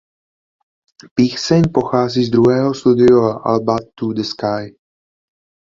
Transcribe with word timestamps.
Píseň 1.15 1.63
pochází 1.73 2.23
z 2.25 2.31
jeho 2.31 2.31
druhého 2.31 2.73
studiového 2.73 3.47
alba 3.47 3.75
"To 3.95 4.13
the 4.13 4.23
Sky". 4.23 4.75